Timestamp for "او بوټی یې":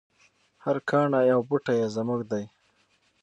1.35-1.87